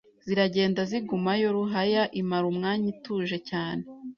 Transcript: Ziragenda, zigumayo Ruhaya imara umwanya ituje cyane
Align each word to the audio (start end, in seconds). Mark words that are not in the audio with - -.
Ziragenda, 0.25 0.79
zigumayo 0.89 1.47
Ruhaya 1.55 2.03
imara 2.21 2.45
umwanya 2.51 2.85
ituje 2.93 3.37
cyane 3.49 3.83